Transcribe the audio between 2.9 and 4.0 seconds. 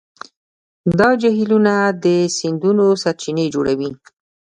سرچینې جوړوي.